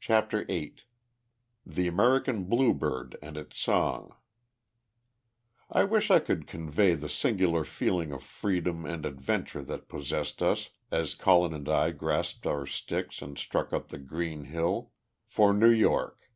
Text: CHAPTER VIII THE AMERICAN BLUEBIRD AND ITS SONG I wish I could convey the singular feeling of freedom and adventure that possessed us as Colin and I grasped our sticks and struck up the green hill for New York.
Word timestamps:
CHAPTER 0.00 0.44
VIII 0.44 0.74
THE 1.64 1.86
AMERICAN 1.88 2.44
BLUEBIRD 2.44 3.16
AND 3.22 3.38
ITS 3.38 3.58
SONG 3.58 4.14
I 5.72 5.84
wish 5.84 6.10
I 6.10 6.18
could 6.18 6.46
convey 6.46 6.92
the 6.92 7.08
singular 7.08 7.64
feeling 7.64 8.12
of 8.12 8.22
freedom 8.22 8.84
and 8.84 9.06
adventure 9.06 9.62
that 9.62 9.88
possessed 9.88 10.42
us 10.42 10.72
as 10.90 11.14
Colin 11.14 11.54
and 11.54 11.70
I 11.70 11.90
grasped 11.92 12.46
our 12.46 12.66
sticks 12.66 13.22
and 13.22 13.38
struck 13.38 13.72
up 13.72 13.88
the 13.88 13.96
green 13.96 14.44
hill 14.44 14.90
for 15.26 15.54
New 15.54 15.70
York. 15.70 16.28